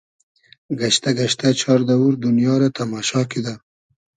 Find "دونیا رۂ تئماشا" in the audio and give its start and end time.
2.23-3.21